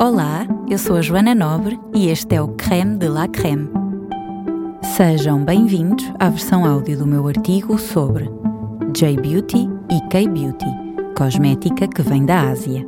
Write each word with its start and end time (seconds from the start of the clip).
Olá, 0.00 0.46
eu 0.70 0.78
sou 0.78 0.94
a 0.94 1.02
Joana 1.02 1.34
Nobre 1.34 1.76
e 1.92 2.08
este 2.08 2.36
é 2.36 2.40
o 2.40 2.46
Creme 2.48 2.96
de 2.98 3.08
la 3.08 3.26
Creme. 3.26 3.68
Sejam 4.80 5.44
bem-vindos 5.44 6.04
à 6.20 6.28
versão 6.28 6.64
áudio 6.64 6.98
do 6.98 7.04
meu 7.04 7.26
artigo 7.26 7.76
sobre 7.76 8.30
J-Beauty 8.96 9.68
e 9.90 10.08
K-Beauty, 10.08 10.66
cosmética 11.16 11.88
que 11.88 12.00
vem 12.02 12.24
da 12.24 12.48
Ásia. 12.48 12.86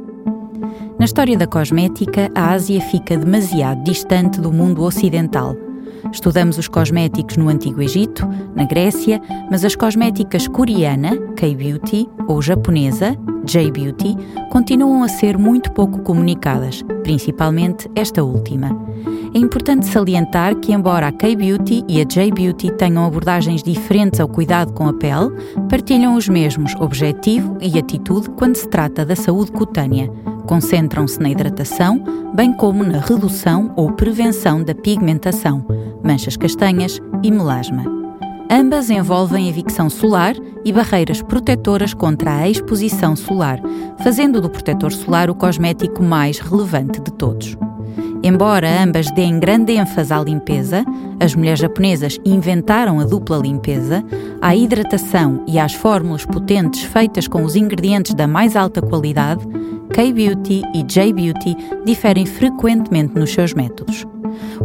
Na 1.01 1.05
história 1.05 1.37
da 1.37 1.49
cosmética, 1.49 2.31
a 2.33 2.53
Ásia 2.53 2.81
fica 2.81 3.17
demasiado 3.17 3.83
distante 3.83 4.41
do 4.41 4.53
mundo 4.53 4.85
ocidental. 4.85 5.57
Estudamos 6.13 6.59
os 6.59 6.69
cosméticos 6.69 7.37
no 7.37 7.49
Antigo 7.49 7.83
Egito, 7.83 8.29
na 8.55 8.65
Grécia, 8.65 9.21
mas 9.51 9.65
as 9.65 9.77
cosméticas 9.77 10.49
coreana, 10.49 11.17
K-Beauty, 11.37 12.09
ou 12.27 12.43
japonesa, 12.43 13.17
J-Beauty, 13.45 14.17
continuam 14.51 15.03
a 15.03 15.09
ser 15.09 15.39
muito 15.39 15.73
pouco 15.73 16.01
comunicadas, 16.01 16.83
principalmente 17.03 17.91
esta 17.95 18.23
última. 18.23 18.69
É 19.33 19.39
importante 19.39 19.87
salientar 19.87 20.57
que, 20.57 20.73
embora 20.73 21.07
a 21.07 21.13
K-Beauty 21.13 21.85
e 21.89 22.01
a 22.01 22.05
J-Beauty 22.05 22.73
tenham 22.73 23.05
abordagens 23.05 23.63
diferentes 23.63 24.19
ao 24.19 24.29
cuidado 24.29 24.73
com 24.73 24.89
a 24.89 24.93
pele, 24.93 25.31
partilham 25.69 26.17
os 26.17 26.29
mesmos 26.29 26.75
objetivo 26.81 27.57
e 27.61 27.79
atitude 27.79 28.29
quando 28.31 28.57
se 28.57 28.69
trata 28.69 29.05
da 29.05 29.15
saúde 29.15 29.53
cutânea. 29.53 30.11
Concentram-se 30.51 31.21
na 31.21 31.31
hidratação, 31.31 32.03
bem 32.35 32.53
como 32.53 32.83
na 32.83 32.99
redução 32.99 33.73
ou 33.77 33.93
prevenção 33.93 34.65
da 34.65 34.75
pigmentação, 34.75 35.65
manchas 36.03 36.37
castanhas 36.37 36.99
e 37.23 37.31
melasma. 37.31 37.85
Ambas 38.51 38.91
envolvem 38.91 39.49
evicção 39.49 39.89
solar 39.89 40.35
e 40.65 40.73
barreiras 40.73 41.23
protetoras 41.23 41.95
contra 41.95 42.35
a 42.39 42.49
exposição 42.49 43.15
solar, 43.15 43.61
fazendo 44.03 44.41
do 44.41 44.51
protetor 44.51 44.91
solar 44.91 45.31
o 45.31 45.37
cosmético 45.37 46.03
mais 46.03 46.41
relevante 46.41 47.01
de 47.01 47.13
todos. 47.13 47.57
Embora 48.23 48.83
ambas 48.83 49.11
deem 49.13 49.41
grande 49.41 49.73
ênfase 49.73 50.13
à 50.13 50.23
limpeza, 50.23 50.85
as 51.19 51.35
mulheres 51.35 51.61
japonesas 51.61 52.19
inventaram 52.25 53.01
a 53.01 53.05
dupla 53.05 53.39
limpeza, 53.39 54.05
à 54.43 54.55
hidratação 54.55 55.43
e 55.49 55.59
às 55.59 55.73
fórmulas 55.73 56.27
potentes 56.27 56.83
feitas 56.83 57.27
com 57.27 57.43
os 57.43 57.57
ingredientes 57.57 58.13
da 58.13 58.27
mais 58.27 58.57
alta 58.57 58.83
qualidade, 58.83 59.47
K-Beauty 59.95 60.63
e 60.75 60.83
J-Beauty 60.83 61.57
diferem 61.85 62.27
frequentemente 62.27 63.19
nos 63.19 63.33
seus 63.33 63.55
métodos. 63.55 64.07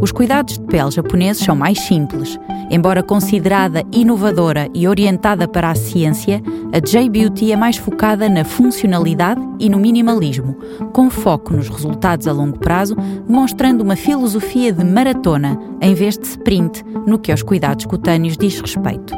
Os 0.00 0.12
cuidados 0.12 0.58
de 0.58 0.64
pele 0.64 0.90
japoneses 0.90 1.44
são 1.44 1.56
mais 1.56 1.80
simples. 1.80 2.38
Embora 2.70 3.02
considerada 3.02 3.84
inovadora 3.92 4.68
e 4.74 4.88
orientada 4.88 5.46
para 5.46 5.70
a 5.70 5.74
ciência, 5.74 6.42
a 6.72 6.80
J-Beauty 6.80 7.52
é 7.52 7.56
mais 7.56 7.76
focada 7.76 8.28
na 8.28 8.44
funcionalidade 8.44 9.40
e 9.58 9.68
no 9.68 9.78
minimalismo, 9.78 10.56
com 10.92 11.08
foco 11.08 11.54
nos 11.54 11.68
resultados 11.68 12.26
a 12.26 12.32
longo 12.32 12.58
prazo, 12.58 12.96
demonstrando 13.26 13.84
uma 13.84 13.96
filosofia 13.96 14.72
de 14.72 14.84
maratona 14.84 15.58
em 15.80 15.94
vez 15.94 16.18
de 16.18 16.26
sprint 16.26 16.84
no 17.06 17.18
que 17.18 17.30
aos 17.30 17.42
cuidados 17.42 17.86
cutâneos 17.86 18.36
diz 18.36 18.60
respeito. 18.60 19.14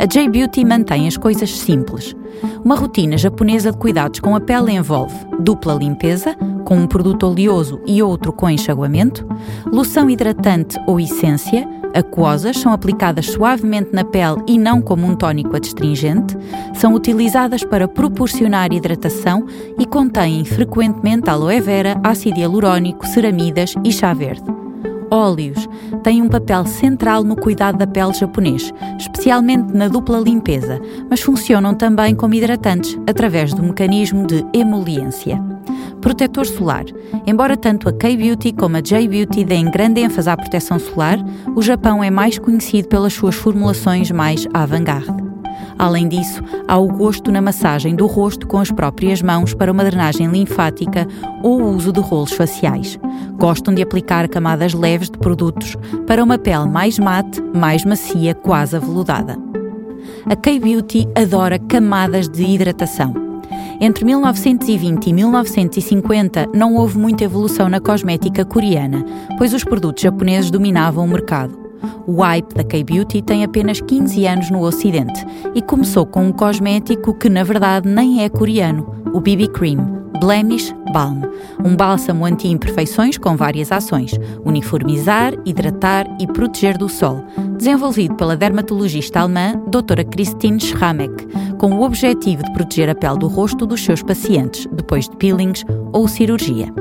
A 0.00 0.06
J-Beauty 0.06 0.64
mantém 0.64 1.06
as 1.06 1.16
coisas 1.16 1.50
simples. 1.58 2.16
Uma 2.64 2.74
rotina 2.74 3.16
japonesa 3.16 3.70
de 3.70 3.78
cuidados 3.78 4.18
com 4.18 4.34
a 4.34 4.40
pele 4.40 4.72
envolve 4.72 5.14
dupla 5.38 5.74
limpeza, 5.74 6.36
com 6.72 6.78
um 6.78 6.86
produto 6.86 7.26
oleoso 7.26 7.82
e 7.86 8.02
outro 8.02 8.32
com 8.32 8.48
enxaguamento, 8.48 9.26
loção 9.70 10.08
hidratante 10.08 10.78
ou 10.86 10.98
essência, 10.98 11.68
aquosas 11.92 12.56
são 12.56 12.72
aplicadas 12.72 13.26
suavemente 13.26 13.90
na 13.92 14.02
pele 14.02 14.42
e 14.48 14.56
não 14.56 14.80
como 14.80 15.06
um 15.06 15.14
tónico 15.14 15.54
adstringente, 15.54 16.34
são 16.72 16.94
utilizadas 16.94 17.62
para 17.62 17.86
proporcionar 17.86 18.72
hidratação 18.72 19.44
e 19.78 19.84
contêm 19.84 20.46
frequentemente 20.46 21.28
aloe 21.28 21.60
vera, 21.60 22.00
ácido 22.02 22.40
hialurônico, 22.40 23.06
ceramidas 23.06 23.74
e 23.84 23.92
chá 23.92 24.14
verde. 24.14 24.50
Óleos 25.10 25.68
têm 26.02 26.22
um 26.22 26.28
papel 26.30 26.64
central 26.64 27.22
no 27.22 27.36
cuidado 27.36 27.76
da 27.76 27.86
pele 27.86 28.14
japonês, 28.14 28.72
especialmente 28.98 29.76
na 29.76 29.88
dupla 29.88 30.18
limpeza, 30.18 30.80
mas 31.10 31.20
funcionam 31.20 31.74
também 31.74 32.14
como 32.14 32.32
hidratantes 32.32 32.98
através 33.06 33.52
do 33.52 33.62
mecanismo 33.62 34.26
de 34.26 34.42
emoliência. 34.54 35.38
Protetor 36.02 36.44
solar. 36.44 36.84
Embora 37.26 37.56
tanto 37.56 37.88
a 37.88 37.92
K-Beauty 37.92 38.52
como 38.52 38.76
a 38.76 38.80
J-Beauty 38.80 39.44
deem 39.44 39.70
grande 39.70 40.00
ênfase 40.00 40.28
à 40.28 40.36
proteção 40.36 40.78
solar, 40.78 41.16
o 41.54 41.62
Japão 41.62 42.02
é 42.02 42.10
mais 42.10 42.38
conhecido 42.38 42.88
pelas 42.88 43.14
suas 43.14 43.36
formulações 43.36 44.10
mais 44.10 44.46
avant-garde. 44.52 45.22
Além 45.78 46.08
disso, 46.08 46.42
há 46.66 46.76
o 46.76 46.88
gosto 46.88 47.30
na 47.30 47.40
massagem 47.40 47.94
do 47.94 48.06
rosto 48.06 48.46
com 48.48 48.58
as 48.58 48.70
próprias 48.70 49.22
mãos 49.22 49.54
para 49.54 49.70
uma 49.70 49.84
drenagem 49.84 50.26
linfática 50.26 51.06
ou 51.40 51.62
o 51.62 51.70
uso 51.74 51.92
de 51.92 52.00
rolos 52.00 52.32
faciais. 52.32 52.98
Gostam 53.38 53.72
de 53.72 53.80
aplicar 53.80 54.28
camadas 54.28 54.74
leves 54.74 55.08
de 55.08 55.18
produtos 55.18 55.76
para 56.06 56.22
uma 56.22 56.36
pele 56.36 56.66
mais 56.66 56.98
mate, 56.98 57.40
mais 57.54 57.84
macia, 57.84 58.34
quase 58.34 58.76
aveludada. 58.76 59.38
A 60.26 60.34
K-Beauty 60.34 61.08
adora 61.16 61.60
camadas 61.60 62.28
de 62.28 62.42
hidratação. 62.42 63.31
Entre 63.84 64.04
1920 64.04 65.08
e 65.08 65.12
1950 65.12 66.50
não 66.54 66.76
houve 66.76 66.96
muita 66.96 67.24
evolução 67.24 67.68
na 67.68 67.80
cosmética 67.80 68.44
coreana, 68.44 69.04
pois 69.36 69.52
os 69.52 69.64
produtos 69.64 70.04
japoneses 70.04 70.52
dominavam 70.52 71.04
o 71.04 71.08
mercado. 71.08 71.58
O 72.06 72.20
hype 72.20 72.54
da 72.54 72.62
K-Beauty 72.62 73.20
tem 73.22 73.42
apenas 73.42 73.80
15 73.80 74.24
anos 74.24 74.50
no 74.52 74.60
Ocidente 74.60 75.26
e 75.52 75.60
começou 75.60 76.06
com 76.06 76.28
um 76.28 76.30
cosmético 76.30 77.12
que 77.12 77.28
na 77.28 77.42
verdade 77.42 77.88
nem 77.88 78.22
é 78.22 78.28
coreano, 78.28 78.86
o 79.12 79.20
BB 79.20 79.48
Cream, 79.48 80.04
Blemish 80.20 80.72
Balm, 80.92 81.22
um 81.64 81.74
bálsamo 81.74 82.24
anti-imperfeições 82.24 83.18
com 83.18 83.36
várias 83.36 83.72
ações: 83.72 84.12
uniformizar, 84.44 85.34
hidratar 85.44 86.06
e 86.20 86.28
proteger 86.28 86.78
do 86.78 86.88
sol, 86.88 87.24
desenvolvido 87.62 88.16
pela 88.16 88.36
dermatologista 88.36 89.20
alemã 89.20 89.54
Dra. 89.68 90.02
Christine 90.02 90.58
Schramek, 90.58 91.28
com 91.58 91.70
o 91.70 91.82
objetivo 91.82 92.42
de 92.42 92.52
proteger 92.52 92.90
a 92.90 92.94
pele 92.94 93.18
do 93.18 93.28
rosto 93.28 93.64
dos 93.64 93.84
seus 93.84 94.02
pacientes 94.02 94.66
depois 94.72 95.08
de 95.08 95.16
peelings 95.16 95.64
ou 95.92 96.08
cirurgia. 96.08 96.74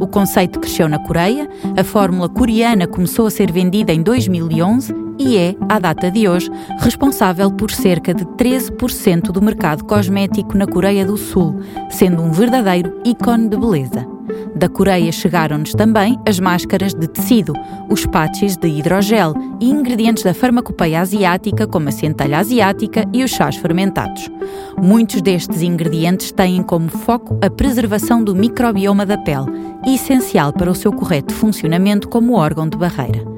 O 0.00 0.06
conceito 0.06 0.58
cresceu 0.58 0.88
na 0.88 0.98
Coreia, 0.98 1.46
a 1.76 1.84
fórmula 1.84 2.30
coreana 2.30 2.86
começou 2.86 3.26
a 3.26 3.30
ser 3.30 3.52
vendida 3.52 3.92
em 3.92 4.02
2011 4.02 4.94
e 5.18 5.36
é, 5.36 5.54
à 5.68 5.78
data 5.78 6.10
de 6.10 6.26
hoje, 6.26 6.50
responsável 6.78 7.50
por 7.50 7.70
cerca 7.70 8.14
de 8.14 8.24
13% 8.24 9.32
do 9.32 9.42
mercado 9.42 9.84
cosmético 9.84 10.56
na 10.56 10.66
Coreia 10.66 11.04
do 11.04 11.18
Sul, 11.18 11.60
sendo 11.90 12.22
um 12.22 12.32
verdadeiro 12.32 12.98
ícone 13.04 13.50
de 13.50 13.56
beleza. 13.58 14.11
Da 14.54 14.68
Coreia 14.68 15.10
chegaram-nos 15.10 15.72
também 15.72 16.18
as 16.28 16.38
máscaras 16.38 16.94
de 16.94 17.08
tecido, 17.08 17.54
os 17.88 18.04
patches 18.06 18.56
de 18.56 18.68
hidrogel 18.68 19.34
e 19.60 19.70
ingredientes 19.70 20.22
da 20.22 20.34
farmacopeia 20.34 21.00
asiática, 21.00 21.66
como 21.66 21.88
a 21.88 21.92
centelha 21.92 22.38
asiática 22.38 23.04
e 23.12 23.24
os 23.24 23.30
chás 23.30 23.56
fermentados. 23.56 24.30
Muitos 24.80 25.22
destes 25.22 25.62
ingredientes 25.62 26.32
têm 26.32 26.62
como 26.62 26.88
foco 26.88 27.38
a 27.42 27.48
preservação 27.48 28.22
do 28.22 28.34
microbioma 28.34 29.06
da 29.06 29.16
pele, 29.16 29.46
essencial 29.86 30.52
para 30.52 30.70
o 30.70 30.74
seu 30.74 30.92
correto 30.92 31.34
funcionamento 31.34 32.08
como 32.08 32.34
órgão 32.34 32.68
de 32.68 32.76
barreira. 32.76 33.31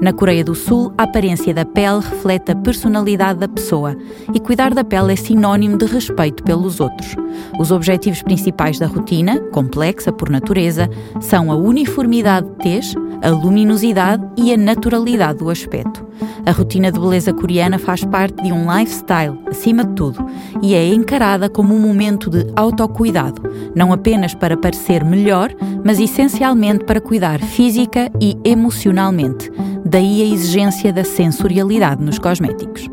Na 0.00 0.12
Coreia 0.12 0.44
do 0.44 0.54
Sul, 0.54 0.92
a 0.98 1.04
aparência 1.04 1.54
da 1.54 1.64
pele 1.64 2.00
reflete 2.00 2.52
a 2.52 2.56
personalidade 2.56 3.40
da 3.40 3.48
pessoa 3.48 3.96
e 4.32 4.38
cuidar 4.38 4.74
da 4.74 4.84
pele 4.84 5.12
é 5.12 5.16
sinónimo 5.16 5.78
de 5.78 5.86
respeito 5.86 6.42
pelos 6.42 6.80
outros. 6.80 7.16
Os 7.58 7.70
objetivos 7.70 8.22
principais 8.22 8.78
da 8.78 8.86
rotina, 8.86 9.40
complexa 9.52 10.12
por 10.12 10.28
natureza, 10.28 10.88
são 11.20 11.50
a 11.50 11.56
uniformidade 11.56 12.46
de 12.46 12.56
tez, 12.56 12.94
a 13.22 13.30
luminosidade 13.30 14.24
e 14.36 14.52
a 14.52 14.56
naturalidade 14.56 15.38
do 15.38 15.50
aspecto. 15.50 16.05
A 16.46 16.52
rotina 16.52 16.92
de 16.92 17.00
beleza 17.00 17.32
coreana 17.32 17.76
faz 17.76 18.04
parte 18.04 18.40
de 18.40 18.52
um 18.52 18.72
lifestyle, 18.72 19.36
acima 19.50 19.84
de 19.84 19.94
tudo, 19.94 20.24
e 20.62 20.76
é 20.76 20.94
encarada 20.94 21.48
como 21.48 21.74
um 21.74 21.80
momento 21.80 22.30
de 22.30 22.46
autocuidado, 22.54 23.42
não 23.74 23.92
apenas 23.92 24.32
para 24.32 24.56
parecer 24.56 25.04
melhor, 25.04 25.52
mas 25.84 25.98
essencialmente 25.98 26.84
para 26.84 27.00
cuidar 27.00 27.40
física 27.40 28.12
e 28.20 28.38
emocionalmente. 28.44 29.50
Daí 29.84 30.22
a 30.22 30.34
exigência 30.34 30.92
da 30.92 31.02
sensorialidade 31.02 32.02
nos 32.02 32.18
cosméticos. 32.18 32.88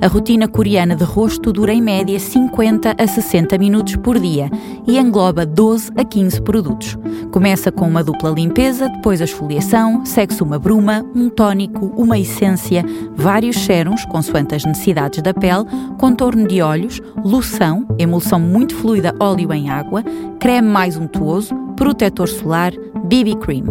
A 0.00 0.06
rotina 0.06 0.46
coreana 0.46 0.94
de 0.94 1.04
rosto 1.04 1.52
dura 1.52 1.72
em 1.72 1.82
média 1.82 2.18
50 2.18 2.94
a 2.96 3.06
60 3.06 3.58
minutos 3.58 3.96
por 3.96 4.18
dia 4.18 4.50
e 4.86 4.98
engloba 4.98 5.44
12 5.44 5.90
a 5.96 6.04
15 6.04 6.40
produtos. 6.42 6.96
Começa 7.30 7.70
com 7.70 7.86
uma 7.86 8.02
dupla 8.02 8.30
limpeza, 8.30 8.88
depois 8.88 9.20
a 9.20 9.24
esfoliação, 9.24 10.06
segue-se 10.06 10.42
uma 10.42 10.58
bruma, 10.58 11.04
um 11.14 11.28
tónico, 11.28 11.92
uma 11.96 12.18
essência, 12.18 12.84
vários 13.16 13.56
sérums, 13.64 14.04
consoante 14.06 14.54
as 14.54 14.64
necessidades 14.64 15.22
da 15.22 15.34
pele, 15.34 15.64
contorno 15.98 16.46
de 16.46 16.62
olhos, 16.62 17.00
loção, 17.24 17.86
emulsão 17.98 18.40
muito 18.40 18.74
fluida 18.76 19.14
óleo 19.20 19.52
em 19.52 19.68
água, 19.68 20.02
creme 20.38 20.68
mais 20.68 20.96
untuoso, 20.96 21.54
protetor 21.76 22.28
solar, 22.28 22.72
BB 23.04 23.36
cream. 23.36 23.64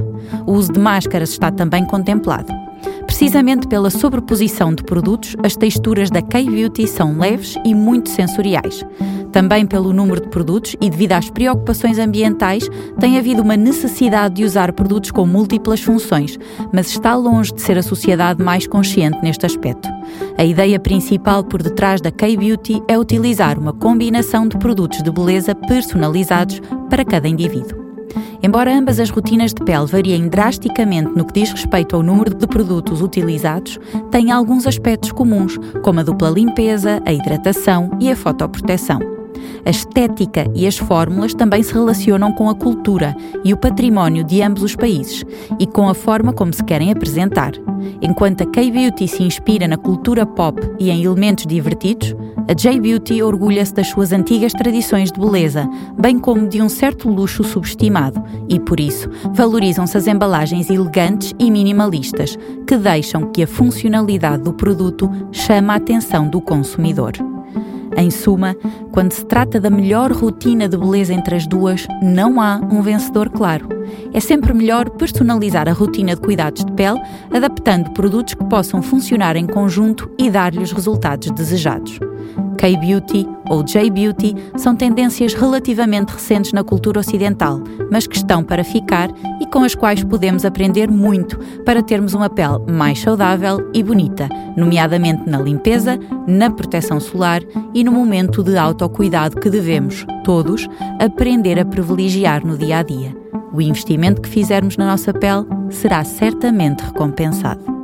O 0.46 0.54
uso 0.54 0.72
de 0.72 0.80
máscaras 0.80 1.30
está 1.30 1.52
também 1.52 1.86
contemplado. 1.86 2.67
Precisamente 3.08 3.68
pela 3.68 3.90
sobreposição 3.90 4.76
de 4.76 4.84
produtos, 4.84 5.36
as 5.42 5.56
texturas 5.56 6.12
da 6.12 6.22
K-Beauty 6.22 6.86
são 6.86 7.18
leves 7.18 7.56
e 7.66 7.74
muito 7.74 8.10
sensoriais. 8.10 8.86
Também 9.32 9.66
pelo 9.66 9.94
número 9.94 10.22
de 10.22 10.28
produtos 10.28 10.76
e 10.80 10.90
devido 10.90 11.14
às 11.14 11.30
preocupações 11.30 11.98
ambientais, 11.98 12.70
tem 13.00 13.18
havido 13.18 13.42
uma 13.42 13.56
necessidade 13.56 14.36
de 14.36 14.44
usar 14.44 14.74
produtos 14.74 15.10
com 15.10 15.26
múltiplas 15.26 15.82
funções, 15.82 16.38
mas 16.72 16.90
está 16.90 17.16
longe 17.16 17.54
de 17.54 17.62
ser 17.62 17.78
a 17.78 17.84
sociedade 17.84 18.44
mais 18.44 18.68
consciente 18.68 19.20
neste 19.24 19.46
aspecto. 19.46 19.88
A 20.38 20.44
ideia 20.44 20.80
principal 20.80 21.44
por 21.44 21.64
detrás 21.64 22.02
da 22.02 22.12
K-Beauty 22.12 22.84
é 22.88 23.00
utilizar 23.00 23.58
uma 23.58 23.74
combinação 23.74 24.48
de 24.48 24.58
produtos 24.58 25.02
de 25.02 25.12
beleza 25.12 25.56
personalizados 25.56 26.62
para 26.90 27.06
cada 27.06 27.28
indivíduo. 27.28 27.87
Embora 28.42 28.76
ambas 28.76 29.00
as 29.00 29.10
rotinas 29.10 29.54
de 29.54 29.64
pele 29.64 29.86
variem 29.86 30.28
drasticamente 30.28 31.12
no 31.16 31.26
que 31.26 31.40
diz 31.40 31.52
respeito 31.52 31.96
ao 31.96 32.04
número 32.04 32.34
de 32.34 32.48
produtos 32.48 33.02
utilizados, 33.02 33.80
têm 34.12 34.32
alguns 34.32 34.68
aspectos 34.68 35.12
comuns, 35.12 35.58
como 35.84 36.00
a 36.00 36.04
dupla 36.04 36.30
limpeza, 36.30 37.02
a 37.06 37.14
hidratação 37.14 37.92
e 38.00 38.12
a 38.12 38.16
fotoproteção. 38.16 39.00
A 39.66 39.70
estética 39.70 40.50
e 40.56 40.66
as 40.66 40.78
fórmulas 40.78 41.34
também 41.34 41.62
se 41.62 41.74
relacionam 41.74 42.32
com 42.32 42.50
a 42.50 42.56
cultura 42.56 43.16
e 43.44 43.54
o 43.54 43.58
património 43.58 44.24
de 44.24 44.42
ambos 44.42 44.64
os 44.64 44.76
países 44.76 45.26
e 45.60 45.68
com 45.68 45.90
a 45.90 45.94
forma 45.94 46.32
como 46.32 46.54
se 46.54 46.64
querem 46.64 46.92
apresentar. 46.92 47.52
Enquanto 48.02 48.44
a 48.44 48.46
K-Beauty 48.46 49.08
se 49.08 49.24
inspira 49.24 49.68
na 49.68 49.78
cultura 49.78 50.26
pop 50.26 50.60
e 50.80 50.90
em 50.90 51.04
elementos 51.04 51.46
divertidos, 51.46 52.16
a 52.48 52.54
J-Beauty 52.54 53.22
orgulha-se 53.22 53.74
das 53.74 53.88
suas 53.88 54.14
antigas 54.14 54.54
tradições 54.54 55.12
de 55.12 55.20
beleza, 55.20 55.70
bem 56.00 56.18
como 56.18 56.48
de 56.48 56.62
um 56.62 56.70
certo 56.70 57.10
luxo 57.10 57.44
subestimado, 57.44 58.24
e 58.48 58.58
por 58.58 58.80
isso 58.80 59.10
valorizam-se 59.34 59.98
as 59.98 60.08
embalagens 60.08 60.70
elegantes 60.70 61.34
e 61.38 61.52
minimalistas, 61.52 62.38
que 62.66 62.78
deixam 62.78 63.32
que 63.32 63.44
a 63.44 63.48
funcionalidade 63.48 64.44
do 64.44 64.54
produto 64.54 65.12
chame 65.32 65.72
a 65.72 65.76
atenção 65.76 66.30
do 66.30 66.40
consumidor. 66.40 67.14
Em 67.98 68.10
suma, 68.10 68.56
quando 68.92 69.12
se 69.12 69.26
trata 69.26 69.60
da 69.60 69.70
melhor 69.70 70.12
rotina 70.14 70.70
de 70.70 70.78
beleza 70.78 71.14
entre 71.14 71.36
as 71.36 71.48
duas, 71.48 71.86
não 72.02 72.40
há 72.40 72.58
um 72.58 72.82
vencedor 72.82 73.30
claro. 73.30 73.68
É 74.14 74.20
sempre 74.20 74.54
melhor 74.54 74.90
personalizar 74.92 75.68
a 75.68 75.74
rotina 75.74 76.16
de 76.16 76.22
cuidados 76.22 76.64
de 76.64 76.72
pele, 76.74 77.02
adaptando 77.34 77.92
produtos 77.92 78.36
que 78.36 78.44
possam 78.46 78.82
funcionar 78.82 79.36
em 79.36 79.48
conjunto 79.48 80.10
e 80.18 80.30
dar-lhe 80.30 80.64
os 80.64 80.72
resultados 80.72 81.32
desejados. 81.32 82.00
K-Beauty 82.58 83.28
ou 83.50 83.64
J-Beauty 83.64 84.36
são 84.58 84.76
tendências 84.76 85.34
relativamente 85.34 86.10
recentes 86.10 86.52
na 86.52 86.64
cultura 86.64 87.00
ocidental, 87.00 87.62
mas 87.92 88.08
que 88.08 88.18
estão 88.18 88.44
para 88.44 88.64
ficar 88.64 89.10
e 89.40 89.46
com 89.46 89.64
as 89.64 89.76
quais 89.76 90.04
podemos 90.04 90.44
aprender 90.44 90.90
muito 90.90 91.38
para 91.64 91.84
termos 91.84 92.14
uma 92.14 92.30
pele 92.30 92.60
mais 92.70 93.00
saudável 93.00 93.70
e 93.74 93.84
bonita, 93.84 94.28
nomeadamente 94.58 95.30
na 95.30 95.40
limpeza, 95.40 96.00
na 96.28 96.50
proteção 96.50 97.00
solar 97.00 97.42
e 97.74 97.84
no 97.84 97.92
momento 97.92 98.44
de 98.44 98.58
autocuidado 98.58 99.40
que 99.40 99.50
devemos, 99.50 100.06
todos, 100.24 100.68
aprender 101.00 101.60
a 101.60 101.66
privilegiar 101.66 102.46
no 102.46 102.58
dia 102.58 102.80
a 102.80 102.84
dia. 102.84 103.16
O 103.54 103.62
investimento 103.62 104.22
que 104.22 104.30
fizermos 104.30 104.78
na 104.78 104.86
nossa 104.86 105.14
pele 105.14 105.46
será 105.70 106.04
certamente 106.04 106.82
recompensado. 106.82 107.77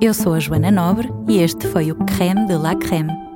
Eu 0.00 0.14
sou 0.14 0.34
a 0.34 0.38
Joana 0.38 0.70
Nobre 0.70 1.12
e 1.28 1.38
este 1.38 1.66
foi 1.66 1.90
o 1.90 1.96
Creme 2.04 2.46
de 2.46 2.56
la 2.56 2.76
Creme 2.76 3.27